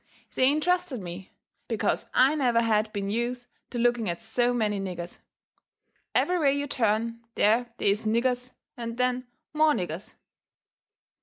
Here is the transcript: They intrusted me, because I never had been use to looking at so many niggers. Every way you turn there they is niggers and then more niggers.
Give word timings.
They 0.33 0.51
intrusted 0.51 0.99
me, 0.99 1.31
because 1.67 2.07
I 2.11 2.33
never 2.33 2.63
had 2.63 2.91
been 2.91 3.11
use 3.11 3.45
to 3.69 3.77
looking 3.77 4.09
at 4.09 4.23
so 4.23 4.51
many 4.51 4.79
niggers. 4.79 5.19
Every 6.15 6.39
way 6.39 6.57
you 6.57 6.65
turn 6.65 7.19
there 7.35 7.69
they 7.77 7.91
is 7.91 8.07
niggers 8.07 8.51
and 8.75 8.97
then 8.97 9.27
more 9.53 9.73
niggers. 9.73 10.15